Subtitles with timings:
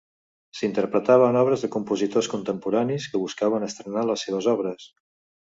[0.59, 4.91] S'interpretaven obres de compositors contemporanis que buscaven estrenar les seves obres.